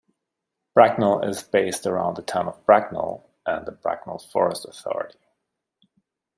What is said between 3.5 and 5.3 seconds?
the Bracknell Forest authority.